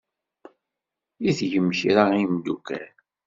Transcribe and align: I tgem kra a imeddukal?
I 1.29 1.31
tgem 1.37 1.67
kra 1.79 2.03
a 2.11 2.17
imeddukal? 2.23 2.85